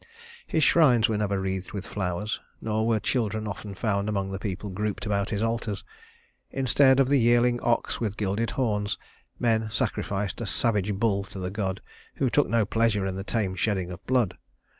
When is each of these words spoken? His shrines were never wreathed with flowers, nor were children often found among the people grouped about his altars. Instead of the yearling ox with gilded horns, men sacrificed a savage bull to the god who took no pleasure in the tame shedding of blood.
His 0.47 0.63
shrines 0.63 1.07
were 1.07 1.17
never 1.19 1.39
wreathed 1.39 1.73
with 1.73 1.85
flowers, 1.85 2.39
nor 2.59 2.87
were 2.87 2.99
children 2.99 3.47
often 3.47 3.75
found 3.75 4.09
among 4.09 4.31
the 4.31 4.39
people 4.39 4.71
grouped 4.71 5.05
about 5.05 5.29
his 5.29 5.43
altars. 5.43 5.83
Instead 6.49 6.99
of 6.99 7.07
the 7.07 7.19
yearling 7.19 7.59
ox 7.61 7.99
with 7.99 8.17
gilded 8.17 8.49
horns, 8.57 8.97
men 9.37 9.69
sacrificed 9.69 10.41
a 10.41 10.47
savage 10.47 10.95
bull 10.95 11.23
to 11.25 11.37
the 11.37 11.51
god 11.51 11.81
who 12.15 12.31
took 12.31 12.47
no 12.49 12.65
pleasure 12.65 13.05
in 13.05 13.15
the 13.15 13.23
tame 13.23 13.53
shedding 13.53 13.91
of 13.91 14.03
blood. 14.07 14.35